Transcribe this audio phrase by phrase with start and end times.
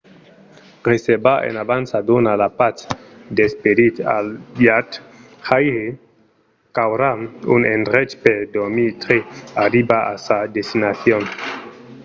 [0.91, 2.81] reservar en avança dona la patz
[3.35, 4.27] d’esperit al
[4.59, 5.85] viatjaire
[6.73, 7.11] qu’aurà
[7.55, 9.17] un endrech per dormir tre
[9.53, 11.23] qu’arriba a sa destinacion